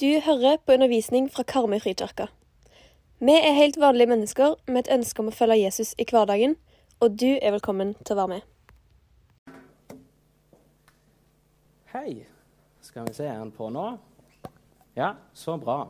[0.00, 2.28] Du hører på undervisning fra Karmøy frikirke.
[3.18, 6.54] Vi er helt vanlige mennesker med et ønske om å følge Jesus i hverdagen,
[7.02, 9.56] og du er velkommen til å være med.
[11.96, 12.22] Hei.
[12.78, 13.88] Skal vi se, er han på nå?
[14.94, 15.80] Ja, så bra.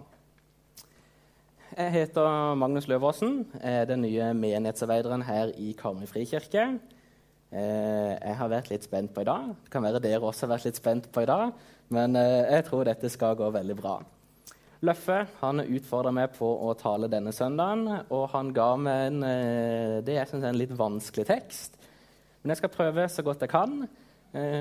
[1.76, 6.70] Jeg heter Magnus Løvåsen, er den nye menighetsarbeideren her i Karmøy frikirke.
[7.52, 9.52] Eh, jeg har vært litt spent på i dag.
[9.66, 11.52] Det kan være dere også har vært litt spent på i dag.
[11.94, 13.98] Men eh, jeg tror dette skal gå veldig bra.
[14.86, 19.94] Løffe han utfordra meg på å tale denne søndagen, og han ga meg en, eh,
[20.06, 21.78] det jeg synes er en litt vanskelig tekst.
[22.42, 23.80] Men jeg skal prøve så godt jeg kan.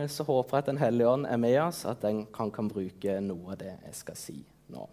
[0.08, 3.18] Så håper jeg at Den hellige ånd er med oss, at den kan, kan bruke
[3.20, 4.38] noe av det jeg skal si
[4.71, 4.85] nå.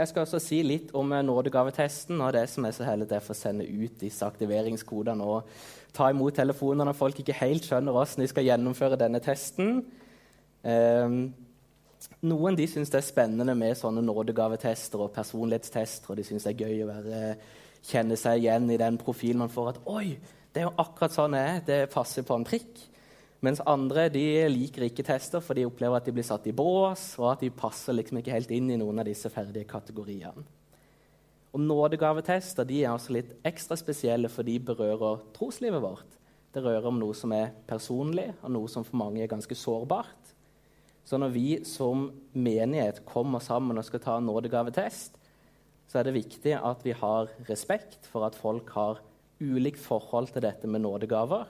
[0.00, 3.36] Jeg skal også si litt om nådegavetesten og det som er så heldig til å
[3.36, 5.50] sende ut disse aktiveringskodene og
[5.92, 9.82] ta imot telefoner når folk ikke helt skjønner hvordan de skal gjennomføre denne testen.
[10.64, 11.18] Um,
[12.24, 16.14] noen de syns det er spennende med sånne nådegavetester og personlighetstester.
[16.14, 17.20] og De syns det er gøy å være,
[17.90, 19.74] kjenne seg igjen i den profilen man får.
[19.74, 20.16] At 'oi,
[20.54, 21.66] det er jo akkurat sånn jeg er'.
[21.66, 22.86] Det passer på en prikk.
[23.40, 27.14] Mens andre de liker ikke tester, for de opplever at de blir satt i bås,
[27.16, 30.44] og at de passer liksom ikke helt inn i noen av disse ferdige kategoriene.
[31.50, 36.18] Og Nådegavetester de er også litt ekstra spesielle, for de berører troslivet vårt.
[36.52, 40.34] Det rører om noe som er personlig, og noe som for mange er ganske sårbart.
[41.08, 45.16] Så når vi som menighet kommer sammen og skal ta en nådegavetest,
[45.90, 49.00] så er det viktig at vi har respekt for at folk har
[49.40, 51.48] ulikt forhold til dette med nådegaver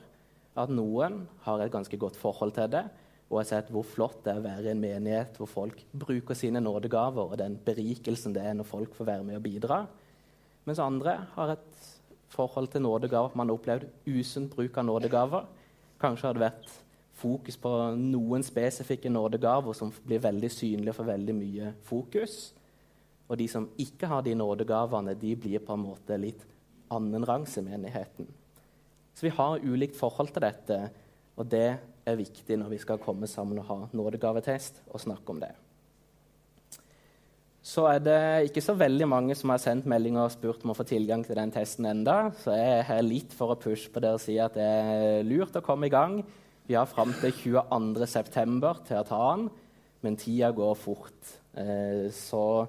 [0.67, 2.85] at noen har et ganske godt forhold til det
[3.31, 6.35] og har sett hvor flott det er å være i en menighet hvor folk bruker
[6.35, 9.85] sine nådegaver og den berikelsen det er når folk får være med og bidra.
[10.67, 11.83] Mens andre har et
[12.31, 15.47] forhold til nådegaver man har opplevd usunn bruk av nådegaver.
[16.03, 16.73] Kanskje har det vært
[17.21, 22.39] fokus på noen spesifikke nådegaver som blir veldig synlige for veldig mye fokus.
[23.31, 26.43] Og de som ikke har de nådegavene, de blir på en måte litt
[26.91, 28.27] annenrangs i menigheten.
[29.21, 30.77] Så vi har ulikt forhold til dette,
[31.37, 31.75] og det
[32.09, 35.51] er viktig når vi skal komme sammen og ha nådegavetest og snakke om det.
[37.61, 40.79] Så er det ikke så veldig mange som har sendt meldinger og spurt om å
[40.79, 44.01] få tilgang til den testen enda, så jeg er her litt for å pushe på
[44.01, 46.23] dere og si at det er lurt å komme i gang.
[46.65, 48.75] Vi har fram til 22.9.
[48.89, 49.47] til å ta den,
[50.01, 51.37] men tida går fort.
[51.61, 52.65] Eh, så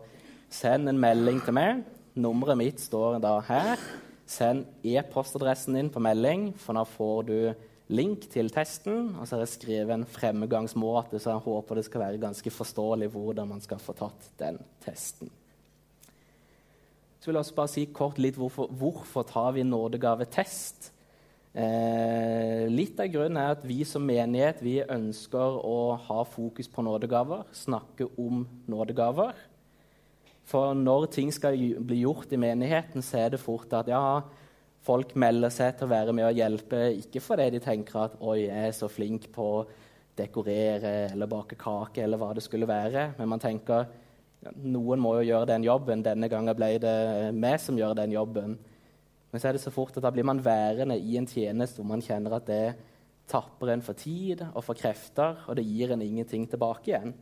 [0.52, 1.86] send en melding til meg.
[2.20, 3.80] Nummeret mitt står da her.
[4.32, 7.36] Send e-postadressen din på melding, for da får du
[7.92, 9.12] link til testen.
[9.18, 13.12] Og så har jeg skrevet en fremgangsmåte, så jeg håper det skal være ganske forståelig
[13.12, 15.32] hvordan man skal få tatt den testen.
[17.20, 20.90] Så vil jeg også bare si kort litt hvorfor, hvorfor tar vi nådegavetest.
[21.52, 26.86] Eh, litt av grunnen er at vi som menighet vi ønsker å ha fokus på
[26.88, 29.36] nådegaver, snakke om nådegaver.
[30.50, 34.22] For når ting skal bli gjort i menigheten, så er det fort at ja,
[34.82, 38.48] folk melder seg til å være med og hjelpe, ikke fordi de tenker at 'oi,
[38.48, 39.66] jeg er så flink på å
[40.18, 43.86] dekorere eller bake kake', eller hva det skulle være, men man tenker
[44.58, 46.04] noen må jo gjøre den jobben.
[46.04, 48.58] Denne gangen ble det meg som gjør den jobben.
[49.32, 51.92] Men så er det så fort at da blir man værende i en tjeneste hvor
[51.94, 52.64] man kjenner at det
[53.32, 57.14] tapper en for tid og for krefter, og det gir en ingenting tilbake igjen.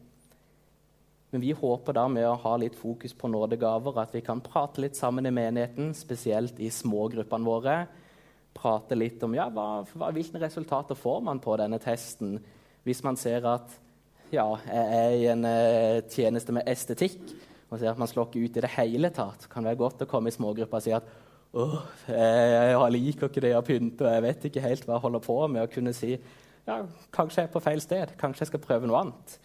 [1.29, 4.81] Men vi håper da med å ha litt fokus på nådegaver at vi kan prate
[4.81, 7.75] litt sammen i menigheten, spesielt i smågruppene våre.
[8.57, 12.39] Prate litt om ja, hva, hva, hvilke resultater får man på denne testen.
[12.87, 13.75] Hvis man ser at
[14.33, 17.21] ja, jeg er i en uh, tjeneste med estetikk
[17.69, 20.01] og ser at man slår ikke ut i det hele tatt, kan det være godt
[20.05, 21.09] å komme i smågrupper og si at
[21.53, 21.77] åh,
[22.09, 25.37] jeg, liker ikke det å pynte, og jeg vet ikke helt hva jeg holder på
[25.45, 25.61] med.
[25.65, 26.79] Og kunne si ja,
[27.13, 29.37] kanskje jeg er på feil sted, kanskje jeg skal prøve noe annet.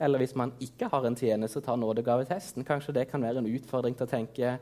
[0.00, 3.96] Eller hvis man ikke har en tjeneste tar nådegavetesten, kanskje det kan være en utfordring
[3.96, 4.54] til å tenke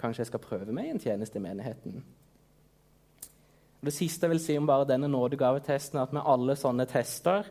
[0.00, 2.02] kanskje jeg skal prøve meg i en tjeneste i menigheten.
[3.86, 7.46] det siste jeg vil si om bare denne nådegavetesten, er at med alle sånne tester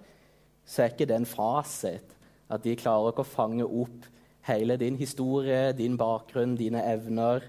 [0.66, 2.16] så er ikke det en fasit.
[2.50, 4.06] At de klarer ikke å fange opp
[4.46, 7.46] hele din historie, din bakgrunn, dine evner.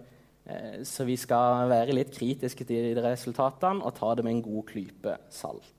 [0.47, 4.69] Eh, så vi skal være litt kritiske til resultatene og ta det med en god
[4.71, 5.76] klype salt.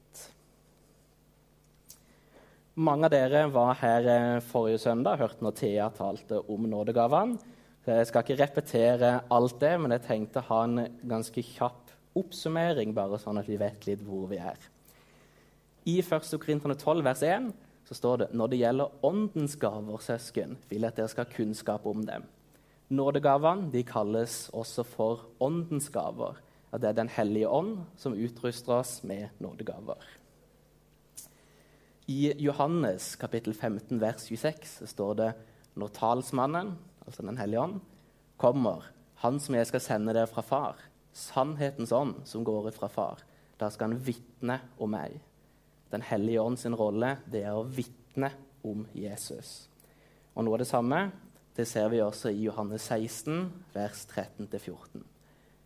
[2.77, 7.39] Mange av dere var her eh, forrige søndag og hørte når Thea talte om nådegavene.
[7.87, 11.89] Jeg skal ikke repetere alt det, men jeg tenkte å ha en ganske kjapp
[12.19, 14.59] oppsummering, bare sånn at vi vet litt hvor vi er.
[15.89, 16.29] I 1.
[16.43, 17.49] Korinterne 12, vers 1,
[17.89, 21.33] så står det når det gjelder åndens gaver, søsken, vil jeg at dere skal ha
[21.33, 22.29] kunnskap om dem.
[22.93, 26.37] Nådegavene de kalles også for åndens gaver.
[26.69, 29.97] At det er Den hellige ånd som utruster oss med nådegaver.
[32.09, 35.31] I Johannes kapittel 15 vers 26 står det
[35.75, 36.69] når talsmannen,
[37.03, 37.81] altså Den hellige ånd,
[38.39, 38.85] kommer,
[39.19, 40.79] han som jeg skal sende dere fra far,
[41.11, 43.25] sannhetens ånd som går ut fra far,
[43.59, 45.17] da skal han vitne om meg.
[45.91, 48.31] Den hellige ånd sin rolle det er å vitne
[48.63, 49.67] om Jesus.
[50.31, 51.01] Og Noe av det samme
[51.59, 55.03] det ser vi også i Johannes 16, vers 13-14.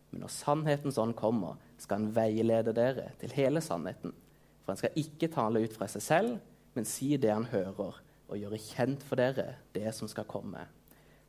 [0.10, 4.18] Men når sannhetens ånd kommer, skal han veilede dere til hele sannheten.
[4.62, 6.36] For han skal ikke tale ut fra seg selv,
[6.76, 7.98] men si det han hører,
[8.32, 10.64] og gjøre kjent for dere det som skal komme.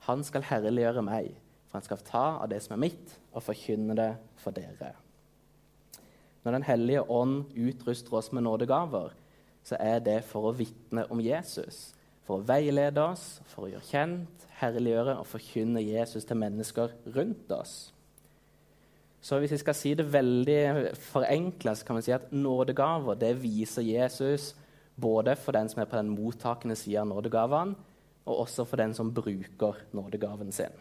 [0.06, 1.32] Han skal herliggjøre meg,
[1.66, 4.12] for han skal ta av det som er mitt, og forkynne det
[4.42, 4.92] for dere.
[6.42, 9.12] Når Den hellige ånd utruster oss med nådegaver,
[9.62, 11.92] så er det for å vitne om Jesus.
[12.26, 17.50] For å veilede oss, for å gjøre kjent, herliggjøre og forkynne Jesus til mennesker rundt
[17.54, 17.91] oss.
[19.22, 23.36] Så hvis jeg skal si det veldig forenkla, så kan vi si at nådegaver det
[23.38, 24.52] viser Jesus
[24.98, 27.76] både for den som er på den mottakende sida av nådegavene,
[28.26, 30.74] og også for den som bruker nådegaven sin.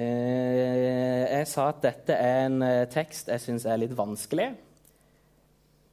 [0.00, 4.48] Eh, jeg sa at dette er en eh, tekst jeg syns er litt vanskelig.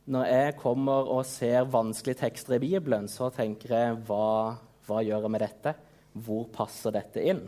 [0.07, 4.56] Når jeg kommer og ser vanskelige tekster i Bibelen, så tenker jeg hva,
[4.88, 5.73] hva gjør jeg med dette?
[6.15, 7.44] Hvor passer dette inn?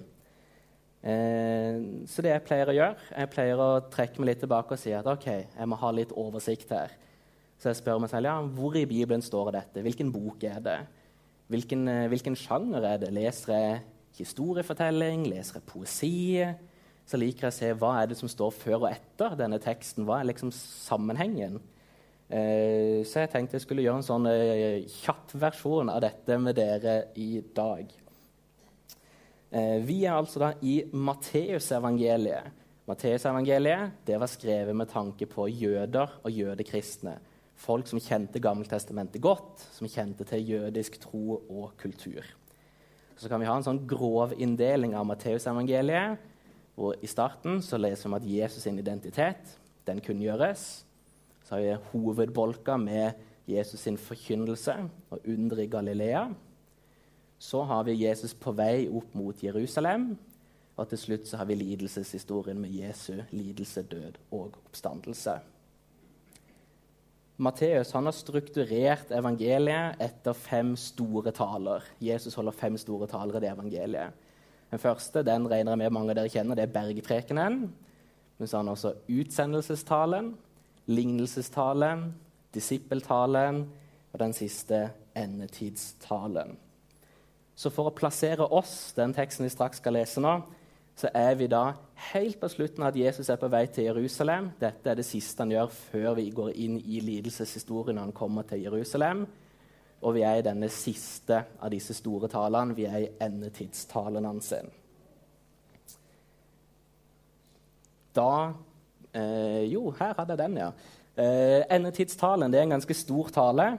[1.00, 1.78] Eh,
[2.12, 4.92] så det jeg pleier å gjøre, jeg pleier å trekke meg litt tilbake og si
[4.96, 6.96] at ok, jeg må ha litt oversikt her.
[7.60, 9.84] Så jeg spør meg selv ja, hvor i Bibelen står dette?
[9.84, 10.80] Hvilken bok er det?
[11.52, 13.14] Hvilken, eh, hvilken sjanger er det?
[13.16, 13.80] Leser jeg
[14.20, 15.26] historiefortelling?
[15.32, 16.16] Leser jeg poesi?
[17.10, 20.06] Så liker jeg å se hva er det som står før og etter denne teksten.
[20.06, 21.58] Hva er liksom sammenhengen?
[22.30, 24.86] Eh, så jeg tenkte jeg skulle gjøre en sånn eh,
[25.42, 27.90] versjon av dette med dere i dag.
[29.50, 32.54] Eh, vi er altså da i Matteusevangeliet.
[32.90, 37.16] Matteusevangeliet var skrevet med tanke på jøder og jødekristne.
[37.60, 42.26] Folk som kjente Gammeltestamentet godt, som kjente til jødisk tro og kultur.
[43.18, 46.18] Så kan vi ha en sånn grov inndeling av Matteusevangeliet.
[46.76, 50.86] hvor I starten så leser vi om at Jesus' sin identitet den kunngjøres.
[51.44, 53.14] Så har vi hovedbolka med
[53.48, 56.30] Jesus' sin forkynnelse og under i Galilea.
[57.40, 60.12] Så har vi Jesus på vei opp mot Jerusalem.
[60.80, 65.40] Og til slutt så har vi lidelseshistorien med Jesu lidelse, død og oppstandelse.
[67.40, 71.86] Matteus har strukturert evangeliet etter fem store taler.
[72.04, 74.26] Jesus holder fem store taler i det evangeliet.
[74.70, 77.62] Den første den regner jeg med mange av dere kjenner, det er bergprekenen.
[78.38, 80.34] Men så har han også utsendelsestalen,
[80.92, 82.10] lignelsestalen,
[82.54, 83.64] disippeltalen
[84.12, 86.58] og den siste endetidstalen.
[87.60, 90.38] Så for å plassere oss, den teksten vi straks skal lese nå,
[91.00, 91.74] så er vi da
[92.12, 94.50] helt på slutten av at Jesus er på vei til Jerusalem.
[94.60, 98.48] Dette er det siste han gjør før vi går inn i lidelseshistorien når han kommer
[98.48, 99.26] til Jerusalem.
[100.00, 102.76] Og vi er i denne siste av disse store talene.
[102.76, 104.54] Vi er i endetidstalen hans.
[108.16, 108.32] Da
[109.10, 110.70] Eh, jo, her hadde jeg den, ja.
[111.18, 113.72] Eh, endetidstalen det er en ganske stor tale.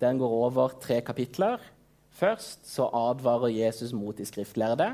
[0.00, 1.58] Den går over tre kapitler.
[2.18, 4.88] Først så advarer Jesus mot de skriftlærde.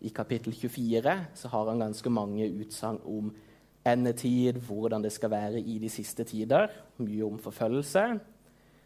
[0.00, 3.34] I kapittel 24 så har han ganske mange utsagn om
[3.86, 6.70] endetid, hvordan det skal være i de siste tider.
[6.96, 8.04] Mye om forfølgelse.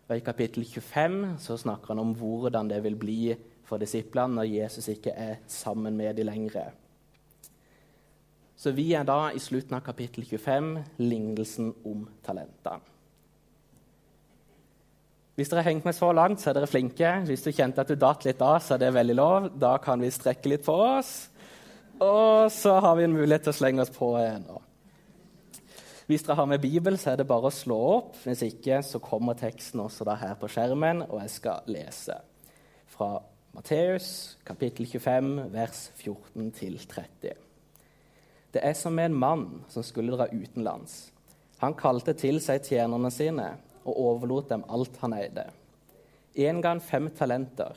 [0.09, 4.51] Og I kapittel 25 så snakker han om hvordan det vil bli for disiplene når
[4.51, 6.75] Jesus ikke er sammen med dem lenger.
[8.57, 12.94] Så vi er da i slutten av kapittel 25, lignelsen om talentene.
[15.35, 17.09] Hvis dere har hengt med så langt, så er dere flinke.
[17.27, 19.49] Hvis du kjente at du datt litt av, så er det veldig lov.
[19.59, 21.15] Da kan vi strekke litt på oss.
[21.99, 24.13] Og så har vi en mulighet til å slenge oss på
[24.45, 24.61] nå.
[26.07, 28.15] Hvis dere har med Bibel, så er det bare å slå opp.
[28.23, 32.21] Hvis ikke, så kommer teksten også da her på skjermen, og jeg skal lese
[32.95, 33.17] fra
[33.55, 37.35] Matteus kapittel 25, vers 14 til 30.
[38.55, 41.09] Det er som med en mann som skulle dra utenlands.
[41.63, 45.47] Han kalte til seg tjenerne sine og overlot dem alt han eide.
[46.35, 47.77] En ga han fem talenter,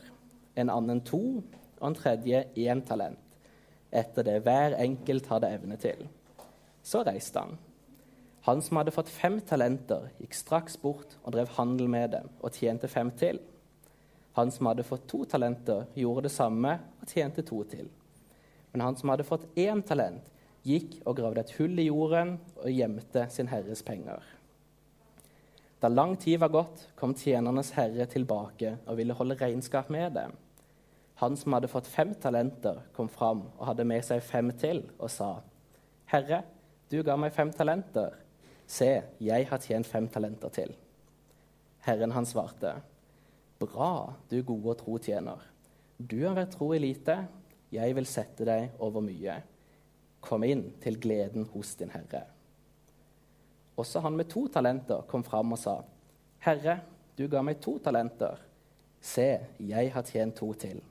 [0.58, 1.22] en annen to
[1.78, 3.20] og en tredje én talent,
[3.92, 6.08] etter det hver enkelt hadde evne til.
[6.84, 7.58] Så reiste han.
[8.48, 12.56] Han som hadde fått fem talenter, gikk straks bort og drev handel med dem og
[12.56, 13.42] tjente fem til.
[14.40, 17.90] Han som hadde fått to talenter, gjorde det samme og tjente to til.
[18.72, 20.24] Men han som hadde fått én talent,
[20.68, 24.24] gikk og gravde et hull i jorden og gjemte sin herres penger.
[25.81, 30.34] Da lang tid var gått, kom tjenernes herre tilbake og ville holde regnskap med dem.
[31.22, 35.10] Han som hadde fått fem talenter, kom fram og hadde med seg fem til, og
[35.10, 35.36] sa,
[36.10, 36.43] Herre,
[36.89, 38.13] du ga meg fem talenter.
[38.69, 40.74] Se, jeg har tjent fem talenter til.
[41.88, 42.77] Herren han svarte,
[43.57, 45.41] Bra, du gode og tro tjener.
[45.98, 47.17] Du har vært tro i lite,
[47.74, 49.39] jeg vil sette deg over mye.
[50.22, 52.27] Kom inn til gleden hos din herre.
[53.77, 55.79] Også han med to talenter kom fram og sa,
[56.41, 56.79] Herre,
[57.17, 58.39] du ga meg to talenter.
[59.01, 59.27] Se,
[59.62, 60.81] jeg har tjent to til.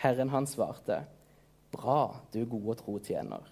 [0.00, 1.02] Herren han svarte,
[1.74, 3.42] Bra, du gode tro tjener.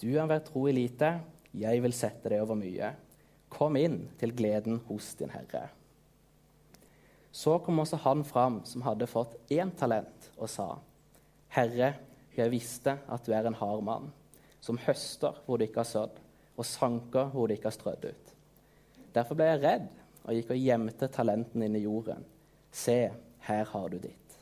[0.00, 1.18] Du har vært tro i lite,
[1.52, 2.94] jeg vil sette deg over mye.
[3.52, 5.66] Kom inn til gleden hos din herre.
[7.30, 10.72] Så kom også han fram som hadde fått én talent, og sa,
[11.52, 11.92] Herre,
[12.34, 14.08] jeg visste at du er en hard mann,
[14.62, 16.16] som høster hvor du ikke har sådd,
[16.60, 18.32] og sanker hvor det ikke har strødd ut.
[19.16, 19.88] Derfor ble jeg redd
[20.26, 22.26] og gikk og gjemte talenten inn i jorden.
[22.70, 22.98] Se,
[23.46, 24.36] her har du ditt.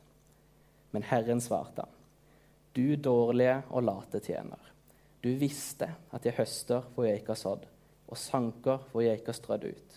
[0.91, 1.95] Men Herren svarte han,
[2.75, 4.61] du dårlige og late tjener.
[5.23, 7.65] Du visste at jeg høster hvor jeg ikke har sådd,
[8.09, 9.97] og sanker hvor jeg ikke har strødd ut.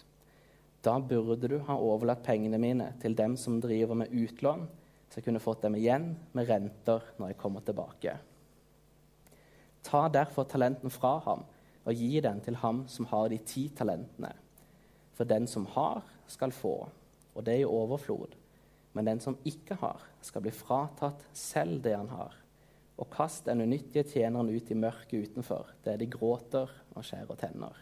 [0.81, 4.65] Da burde du ha overlatt pengene mine til dem som driver med utlån,
[5.09, 8.15] så jeg kunne fått dem igjen med renter når jeg kommer tilbake.
[9.85, 11.43] Ta derfor talenten fra ham
[11.91, 14.31] og gi den til ham som har de ti talentene.
[15.17, 16.75] For den som har, skal få,
[17.35, 18.37] og det er i overflod.
[18.95, 22.35] Men den som ikke har, skal bli fratatt selv det han har.
[22.99, 27.77] Og kast den unyttige tjeneren ut i mørket utenfor, der de gråter og skjærer tenner.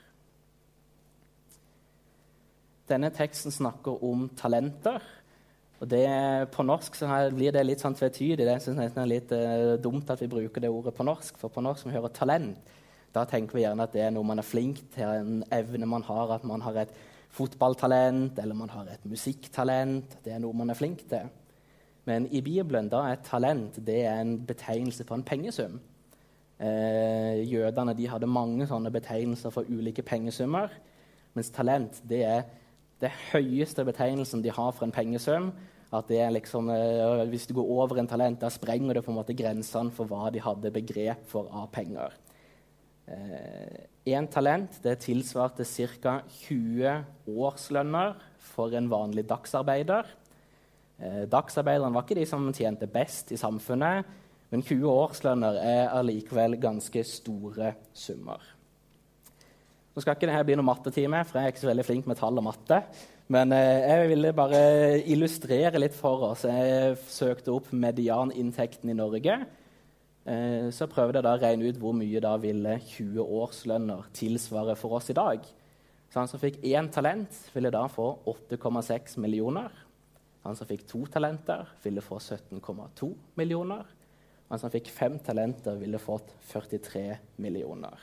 [2.90, 5.04] Denne teksten snakker om talenter.
[5.80, 6.06] Og det,
[6.52, 6.98] På norsk
[7.36, 8.46] blir det litt sånn tvetydig.
[8.46, 11.38] Det er litt uh, dumt at vi bruker det ordet på norsk.
[11.40, 12.74] For på norsk vi hører talent,
[13.14, 16.06] da tenker vi gjerne at det er noe man er flink til, en evne man
[16.06, 16.36] har.
[16.36, 16.94] At man har et
[17.34, 20.20] fotballtalent eller man har et musikktalent.
[20.26, 21.30] Det er noe man er flink til.
[22.10, 25.80] Men i Bibelen da er talent det er en betegnelse på en pengesum.
[26.60, 30.74] Eh, jødene de hadde mange sånne betegnelser for ulike pengesummer.
[31.38, 32.48] Mens talent det er
[33.00, 35.54] det høyeste betegnelsen de har for en pengesum.
[35.94, 39.12] At det er liksom, eh, Hvis du går over en talent, da sprenger det på
[39.12, 42.14] en måte grensene for hva de hadde begrep for av penger.
[43.10, 46.20] Én uh, talent det tilsvarte ca.
[46.46, 46.94] 20
[47.30, 48.16] årslønner
[48.52, 50.08] for en vanlig dagsarbeider.
[51.00, 54.06] Uh, dagsarbeiderne var ikke de som tjente best i samfunnet,
[54.50, 58.42] men 20 årslønner er allikevel ganske store summer.
[59.94, 62.20] Nå skal ikke dette bli noen mattetime, for jeg er ikke så veldig flink med
[62.20, 62.84] tall og matte.
[63.30, 64.60] Men eh, jeg ville bare
[65.12, 66.46] illustrere litt for oss.
[66.50, 69.36] Jeg søkte opp medianinntekten i Norge.
[70.30, 74.76] Eh, så prøvde jeg da å regne ut hvor mye da ville 20 årslønner tilsvare
[74.78, 75.46] for oss i dag.
[76.10, 79.74] Så han som fikk én talent, ville da få 8,6 millioner.
[80.46, 83.10] Han som fikk to talenter, ville få 17,2
[83.42, 83.90] millioner.
[84.50, 87.04] Han som fikk fem talenter, ville fått 43
[87.42, 87.98] millioner.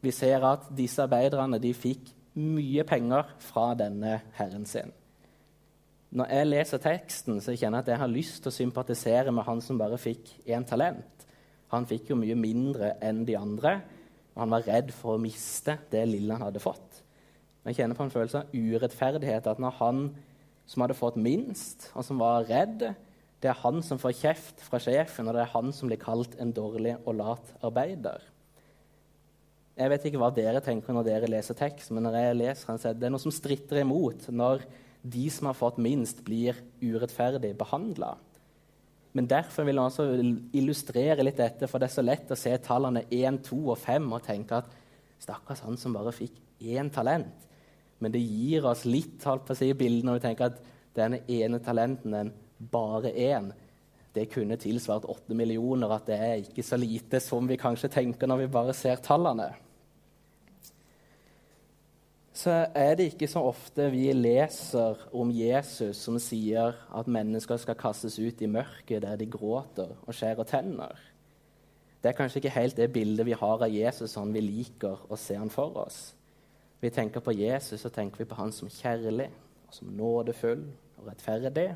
[0.00, 4.92] Vi ser at disse arbeiderne de fikk mye penger fra denne herren sin.
[6.10, 9.46] Når jeg leser teksten, så kjenner jeg at jeg har lyst til å sympatisere med
[9.46, 11.26] han som bare fikk én talent.
[11.70, 13.76] Han fikk jo mye mindre enn de andre,
[14.34, 17.04] og han var redd for å miste det lille han hadde fått.
[17.60, 19.46] Men jeg kjenner på en følelse av urettferdighet.
[19.46, 20.02] At når han
[20.70, 22.88] som hadde fått minst, og som var redd,
[23.40, 26.34] det er han som får kjeft fra sjefen, og det er han som blir kalt
[26.42, 28.24] en dårlig og lat arbeider.
[29.80, 32.80] Jeg vet ikke hva dere tenker når dere leser tekst, men når jeg leser den,
[32.82, 34.66] så er det noe som stritter imot når
[35.02, 38.14] de som har fått minst, blir urettferdig behandla.
[39.12, 40.06] Men derfor vil jeg også
[40.54, 44.10] illustrere litt dette, for det er så lett å se tallene 1, 2 og 5
[44.12, 44.76] og tenke at
[45.20, 47.48] stakkars han som bare fikk én talent.
[48.00, 50.60] Men det gir oss litt holdt på å si, bilde når vi tenker at
[50.96, 52.30] denne ene talenten, den
[52.70, 53.50] bare én,
[54.14, 55.92] det kunne tilsvart åtte millioner.
[55.94, 59.50] At det er ikke så lite som vi kanskje tenker når vi bare ser tallene
[62.40, 67.76] så er det ikke så ofte vi leser om Jesus som sier at mennesker skal
[67.78, 70.94] kastes ut i mørket der de gråter og skjærer tenner.
[72.00, 75.18] Det er kanskje ikke helt det bildet vi har av Jesus sånn vi liker å
[75.20, 76.00] se han for oss.
[76.80, 79.28] Vi tenker på Jesus og tenker vi på han som kjærlig
[79.68, 80.64] og som nådefull
[80.96, 81.68] og rettferdig.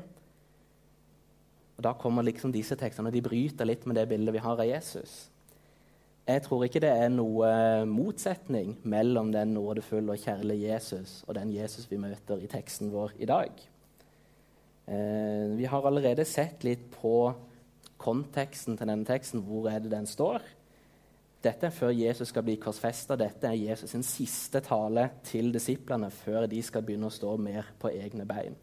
[1.77, 4.57] Og Da kommer liksom disse tekstene, og de bryter litt med det bildet vi har
[4.57, 5.29] av Jesus.
[6.25, 7.49] Jeg tror ikke det er noe
[7.85, 13.13] motsetning mellom den nådefulle og kjærlige Jesus og den Jesus vi møter i teksten vår
[13.21, 13.51] i dag.
[14.89, 17.29] Eh, vi har allerede sett litt på
[18.01, 19.45] konteksten til denne teksten.
[19.45, 20.41] Hvor er det den står?
[21.45, 23.13] Dette er før Jesus skal bli korsfesta.
[23.21, 27.69] Dette er Jesus' sin siste tale til disiplene før de skal begynne å stå mer
[27.77, 28.57] på egne bein.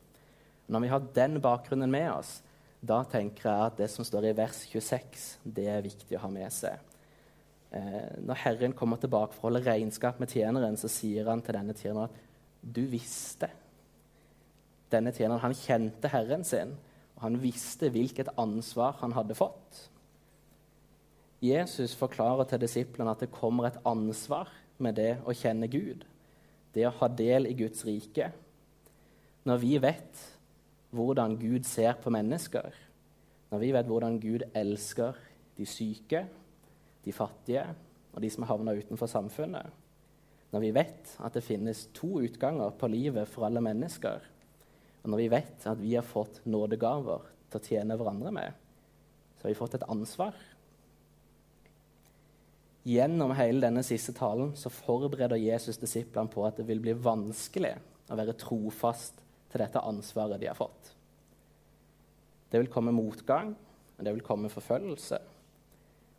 [0.66, 2.40] Når vi har den bakgrunnen med oss,
[2.82, 6.30] da tenker jeg at det som står i vers 26, det er viktig å ha
[6.32, 6.80] med seg.
[7.72, 11.56] Eh, når Herren kommer tilbake for å holde regnskap med tjeneren, så sier han til
[11.56, 12.28] denne tjeneren at
[12.62, 13.48] Du visste.
[14.92, 16.76] Denne tjeneren han kjente Herren sin,
[17.16, 19.88] og han visste hvilket ansvar han hadde fått.
[21.42, 26.04] Jesus forklarer til disiplene at det kommer et ansvar med det å kjenne Gud,
[26.76, 28.28] det å ha del i Guds rike.
[29.48, 30.22] Når vi vet
[30.94, 32.68] hvordan Gud ser på mennesker,
[33.50, 35.18] når vi vet hvordan Gud elsker
[35.58, 36.26] de syke,
[37.04, 37.64] de fattige
[38.12, 39.70] og de som har havna utenfor samfunnet,
[40.52, 44.20] når vi vet at det finnes to utganger på livet for alle mennesker,
[45.02, 48.58] og når vi vet at vi har fått nådegaver til å tjene hverandre med,
[49.38, 50.36] så har vi fått et ansvar.
[52.86, 57.74] Gjennom hele denne siste talen så forbereder Jesus disiplene på at det vil bli vanskelig
[58.10, 60.92] å være trofast til dette ansvaret de har fått.
[62.52, 63.54] Det vil komme motgang,
[63.96, 65.18] og det vil komme forfølgelse.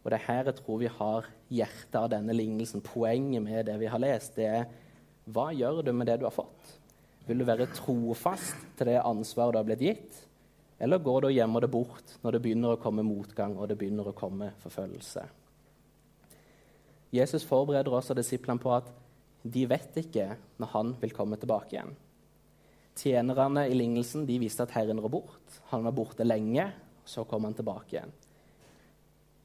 [0.03, 2.83] Og det er her jeg tror vi har hjertet av denne lignelsen.
[2.83, 4.65] Poenget med det vi har lest, det er
[5.31, 6.73] hva gjør du med det du har fått?
[7.23, 10.17] Vil du være trofast til det ansvaret du har blitt gitt?
[10.83, 13.77] Eller går du og gjemmer det bort når det begynner å komme motgang og det
[13.79, 15.23] begynner å komme forfølgelse?
[17.13, 18.89] Jesus forbereder også disiplene på at
[19.43, 21.93] de vet ikke når han vil komme tilbake igjen.
[22.97, 25.61] Tjenerne i lignelsen de visste at Herren rår bort.
[25.71, 26.67] Han var borte lenge,
[27.05, 28.13] så kom han tilbake igjen.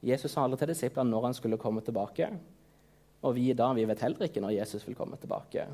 [0.05, 2.29] Jesus sa aldri til disiplene når han skulle komme tilbake.
[3.25, 5.65] Og vi da, vi vet heller ikke når Jesus vil komme tilbake.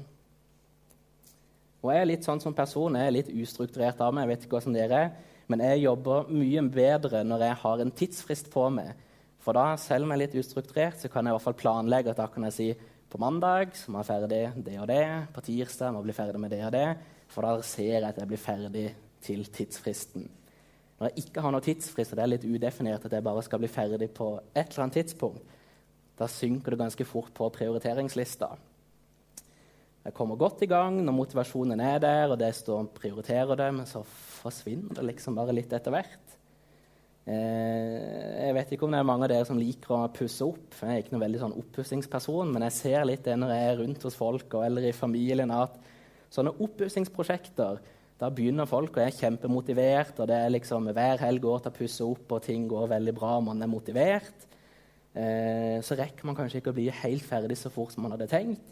[1.85, 4.25] Og Jeg er litt sånn som person, jeg er litt ustrukturert av meg.
[4.25, 5.11] jeg vet ikke hvordan dere er,
[5.47, 8.95] Men jeg jobber mye bedre når jeg har en tidsfrist på meg.
[9.37, 12.09] For da, selv om jeg er litt ustrukturert, så kan jeg i hvert fall planlegge
[12.09, 12.69] at da kan jeg si
[13.11, 15.05] på mandag så må jeg ferdig det og det.
[15.35, 16.87] På tirsdag må jeg bli ferdig med det og det.
[17.29, 18.87] For da ser jeg at jeg blir ferdig
[19.21, 20.25] til tidsfristen.
[21.05, 23.59] Når jeg ikke har noen tidsfrist, og det er litt udefinert at jeg bare skal
[23.61, 25.51] bli ferdig på et eller annet tidspunkt,
[26.17, 28.47] da synker det ganske fort på prioriteringslista.
[30.07, 33.85] Jeg kommer godt i gang når motivasjonen er der, og det står prioriterer det, men
[33.85, 36.35] så forsvinner det liksom bare litt etter hvert.
[37.29, 40.73] Eh, jeg vet ikke om det er mange av dere som liker å pusse opp.
[40.81, 41.57] Jeg er ikke noen veldig sånn
[42.49, 45.53] men jeg ser litt det når jeg er rundt hos folk og, eller i familien,
[45.53, 45.77] at
[46.33, 51.63] sånne oppussingsprosjekter da begynner folk og er kjempemotivert, og det er liksom hver helg går
[51.63, 54.45] til å pusse opp, og ting går veldig bra, og man er motivert.
[55.15, 58.29] Eh, så rekker man kanskje ikke å bli helt ferdig så fort som man hadde
[58.31, 58.71] tenkt.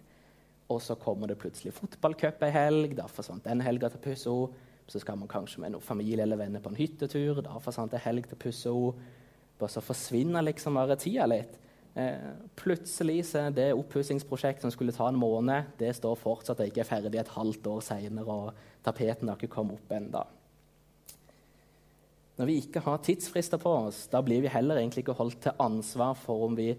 [0.72, 4.56] Og så kommer det plutselig fotballcup ei helg, da forsvant den helga til pusse opp.
[4.88, 8.02] Så skal man kanskje med noen familie eller venner på en hyttetur, da forsvant ei
[8.04, 9.00] helg til pusse opp.
[9.60, 11.56] Og så forsvinner liksom bare tida litt.
[11.94, 16.82] Eh, plutselig så det oppussingsprosjektet som skulle ta en måned, det står fortsatt og ikke
[16.82, 20.24] er ferdig et halvt år seinere, og tapeten har ikke kommet opp ennå.
[22.40, 25.62] Når vi ikke har tidsfrister på oss, da blir vi heller egentlig ikke holdt til
[25.62, 26.72] ansvar for om vi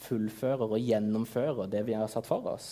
[0.00, 2.68] fullfører og gjennomfører det vi har satt for oss.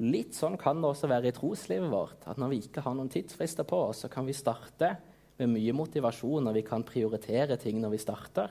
[0.00, 2.26] Litt sånn kan det også være i troslivet vårt.
[2.26, 4.96] at Når vi ikke har noen tidsfrister på oss, så kan vi starte
[5.38, 8.50] med mye motivasjon, og vi kan prioritere ting når vi starter.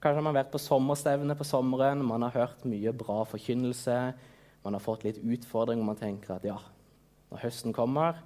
[0.00, 3.96] Kanskje man har vært på sommerstevne på sommeren, man har hørt mye bra forkynnelse.
[4.64, 6.56] Man har fått litt utfordringer, og man tenker at ja,
[7.28, 8.22] når høsten kommer,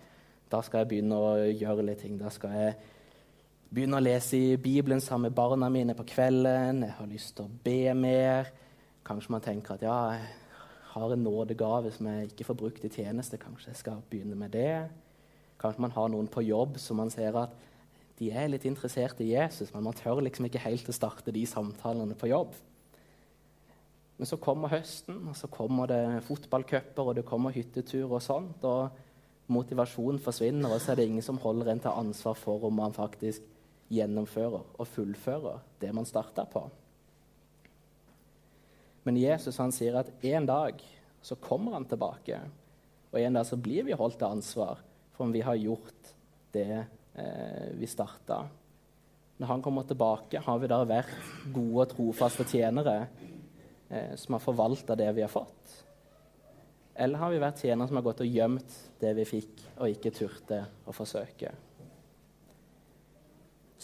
[0.50, 2.14] da skal jeg begynne å gjøre litt ting.
[2.20, 2.76] Da skal jeg
[3.74, 6.84] begynne å lese i Bibelen sammen med barna mine på kvelden.
[6.86, 8.50] Jeg har lyst til å be mer.
[9.04, 10.60] Kanskje man tenker at ja, jeg
[10.94, 13.40] har en nådegave som jeg ikke får brukt i tjeneste.
[13.42, 14.84] Kanskje jeg skal begynne med det.
[15.58, 17.58] Kanskje man har noen på jobb som man ser at
[18.18, 21.42] de er litt interessert i Jesus, men man tør liksom ikke helt å starte de
[21.50, 22.54] samtalene på jobb.
[24.16, 28.62] Men så kommer høsten, og så kommer det fotballcuper og det kommer hyttetur og sånt.
[28.62, 28.94] og
[29.50, 32.94] Motivasjonen forsvinner, og så er det ingen som holder en til ansvar for om man
[32.96, 33.42] faktisk
[33.92, 36.62] gjennomfører og fullfører det man starta på.
[39.04, 40.80] Men Jesus han sier at en dag
[41.24, 42.38] så kommer han tilbake,
[43.12, 44.80] og en dag så blir vi holdt til ansvar
[45.14, 46.14] for om vi har gjort
[46.54, 48.40] det vi starta.
[49.36, 51.14] Når han kommer tilbake, har vi da vært
[51.52, 53.08] gode og trofaste tjenere
[53.90, 55.80] eh, som har forvalta det vi har fått?
[56.94, 60.14] Eller har vi vært tjenere som har gått og gjemt det vi fikk, og ikke
[60.14, 61.50] turte å forsøke?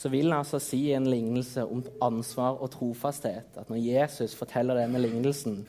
[0.00, 3.58] Så vil han altså si en lignelse om ansvar og trofasthet.
[3.58, 5.64] At når Jesus forteller denne lignelsen,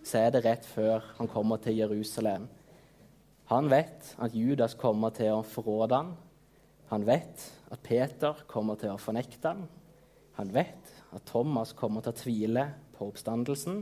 [0.00, 2.48] så er det rett før han kommer til Jerusalem.
[3.52, 6.16] Han vet at Judas kommer til å forråde ham.
[6.90, 9.64] Han vet at Peter kommer til å fornekte ham.
[10.38, 13.80] Han vet at Thomas kommer til å tvile på oppstandelsen.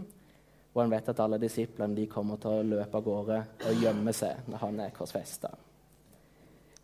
[0.75, 3.38] Og han vet at alle disiplene de kommer til å løpe av gårde
[3.69, 5.53] og gjemme seg når han er korsfesta.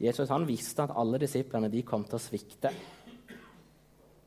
[0.00, 2.70] Jesus han visste at alle disiplene de kom til å svikte.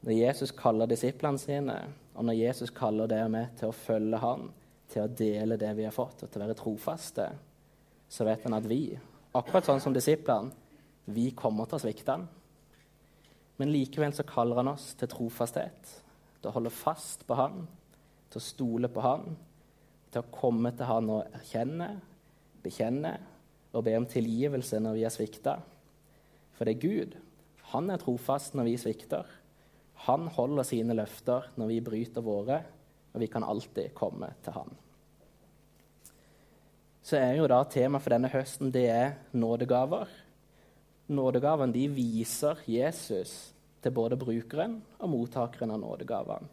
[0.03, 1.77] Når Jesus kaller disiplene sine,
[2.13, 4.49] og når Jesus kaller dere med til å følge ham,
[4.91, 7.29] til å dele det vi har fått, og til å være trofaste,
[8.11, 8.81] så vet han at vi,
[9.33, 10.51] akkurat sånn som disiplene,
[11.05, 12.27] vi kommer til å svikte han.
[13.59, 15.91] Men likevel så kaller han oss til trofasthet,
[16.39, 17.65] til å holde fast på han,
[18.31, 19.35] til å stole på han,
[20.13, 21.89] til å komme til han og erkjenne,
[22.63, 23.13] bekjenne
[23.73, 25.57] og be om tilgivelse når vi er svikta.
[26.53, 27.17] For det er Gud.
[27.73, 29.27] Han er trofast når vi svikter.
[30.05, 32.61] Han holder sine løfter når vi bryter våre,
[33.13, 34.73] og vi kan alltid komme til han.
[37.03, 40.07] Så er jo da Temaet for denne høsten det er nådegaver.
[41.11, 46.47] Nådegavene de viser Jesus til både brukeren og mottakeren av nådegavene.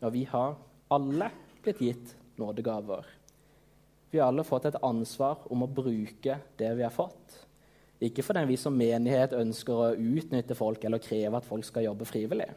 [0.00, 0.56] Ja, vi har
[0.90, 1.28] alle
[1.62, 3.04] blitt gitt nådegaver.
[4.10, 7.36] Vi har alle fått et ansvar om å bruke det vi har fått.
[8.02, 12.08] Ikke fordi vi som menighet ønsker å utnytte folk eller kreve at folk skal jobbe
[12.08, 12.48] frivillig,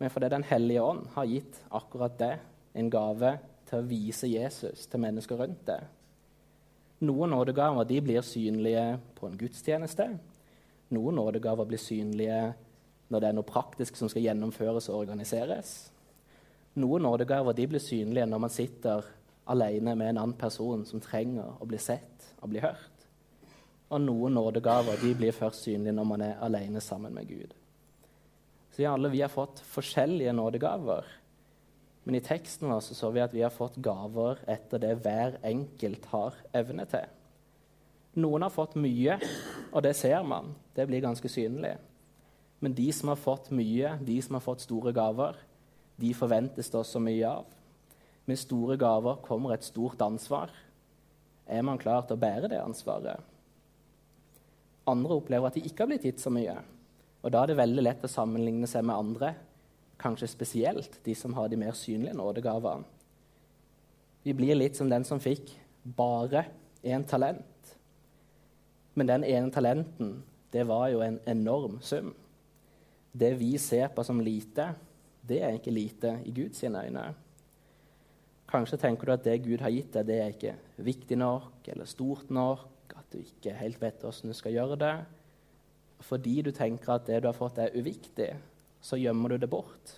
[0.00, 2.38] men fordi Den hellige ånd har gitt akkurat det,
[2.74, 5.80] en gave til å vise Jesus til mennesker rundt det.
[7.00, 10.06] Noen nådegaver de blir synlige på en gudstjeneste.
[10.90, 12.40] Noen nådegaver blir synlige
[13.10, 15.72] når det er noe praktisk som skal gjennomføres og organiseres.
[16.78, 19.06] Noen nådegaver de blir synlige når man sitter
[19.50, 23.06] alene med en annen person som trenger å bli sett og bli hørt.
[23.90, 27.54] Og noen nådegaver de blir først synlige når man er alene sammen med Gud.
[28.70, 31.08] Så ja, alle vi har fått forskjellige nådegaver.
[32.06, 36.06] Men i teksten vår så vi at vi har fått gaver etter det hver enkelt
[36.14, 37.10] har evne til.
[38.22, 39.18] Noen har fått mye,
[39.72, 40.54] og det ser man.
[40.74, 41.76] Det blir ganske synlig.
[42.60, 45.38] Men de som har fått mye, de som har fått store gaver,
[46.00, 47.46] de forventes det også mye av.
[48.28, 50.52] Med store gaver kommer et stort ansvar.
[51.48, 53.20] Er man klar til å bære det ansvaret?
[54.90, 56.56] Andre opplever at de ikke har blitt gitt så mye.
[57.20, 59.34] Og da er det veldig lett å sammenligne seg med andre,
[60.00, 62.86] kanskje spesielt de som har de mer synlige nådegavene.
[64.24, 65.52] Vi blir litt som den som fikk
[65.84, 66.44] bare
[66.84, 67.44] én talent.
[69.00, 70.18] Men den ene talenten,
[70.52, 72.10] det var jo en enorm sum.
[73.16, 74.66] Det vi ser på som lite,
[75.24, 77.04] det er ikke lite i Guds øyne.
[78.50, 80.52] Kanskje tenker du at det Gud har gitt deg, det er ikke
[80.84, 84.94] viktig nok eller stort nok, at du ikke helt vet hvordan du skal gjøre det.
[86.04, 88.34] Fordi du tenker at det du har fått, er uviktig,
[88.84, 89.94] så gjemmer du det bort.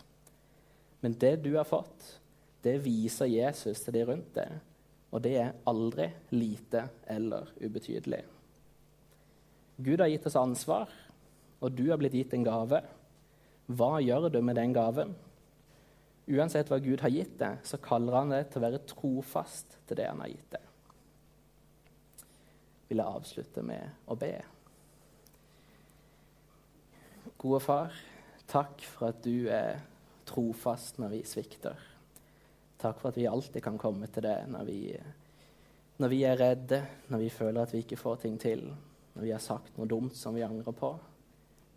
[1.03, 2.21] Men det du har fått,
[2.63, 4.63] det viser Jesus til de rundt deg.
[5.11, 8.23] Og det er aldri lite eller ubetydelig.
[9.77, 10.91] Gud har gitt oss ansvar,
[11.63, 12.83] og du har blitt gitt en gave.
[13.73, 15.15] Hva gjør du med den gaven?
[16.31, 19.99] Uansett hva Gud har gitt deg, så kaller han deg til å være trofast til
[19.99, 20.69] det han har gitt deg.
[22.91, 24.35] Vil jeg avslutte med å be.
[27.43, 27.97] Gode far,
[28.51, 29.81] takk for at du er
[30.29, 31.89] trofast når vi svikter.
[32.83, 34.79] Takk for at vi alltid kan komme til det når vi,
[36.03, 36.81] når vi er redde,
[37.11, 38.67] når vi føler at vi ikke får ting til,
[39.15, 40.93] når vi har sagt noe dumt som vi angrer på.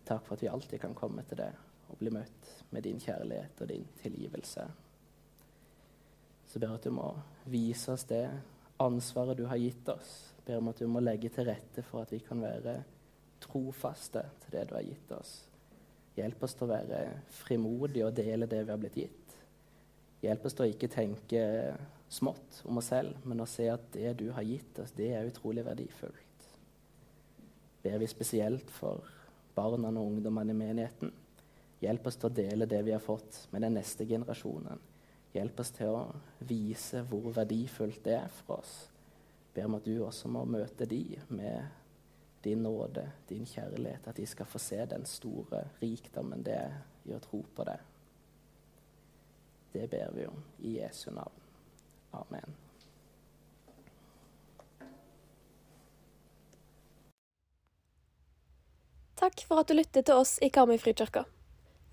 [0.06, 1.52] Takk for at vi alltid kan komme til det
[1.89, 4.65] og bli møtt med din kjærlighet og din tilgivelse.
[6.50, 7.10] Så ber jeg at du må
[7.52, 8.26] vise oss det
[8.82, 10.13] ansvaret du har gitt oss.
[10.45, 12.80] Ber om at du må legge til rette for at vi kan være
[13.43, 15.36] trofaste til det du har gitt oss.
[16.15, 17.02] Hjelp oss til å være
[17.43, 19.36] frimodige og dele det vi har blitt gitt.
[20.24, 21.41] Hjelp oss til å ikke tenke
[22.10, 25.28] smått om oss selv, men å se at det du har gitt oss, det er
[25.28, 26.24] utrolig verdifullt.
[27.86, 29.06] Ber vi spesielt for
[29.54, 31.12] barna og ungdommene i menigheten.
[31.84, 34.82] Hjelp oss til å dele det vi har fått, med den neste generasjonen.
[35.36, 36.04] Hjelp oss til å
[36.48, 38.74] vise hvor verdifullt det er for oss.
[39.54, 41.69] Ber om at du også må møte de med
[42.45, 47.13] din nåde, din kjærlighet, at de skal få se den store rikdommen det er i
[47.13, 47.80] å tro på det.
[49.76, 51.41] Det ber vi om i Jesu navn.
[52.17, 52.64] Amen.
[59.15, 61.21] Takk for at du lyttet til oss i Karmøy Frikirke.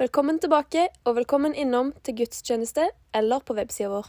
[0.03, 4.09] Velkommen tilbake, og velkommen innom til gudstjeneste eller på websida vår.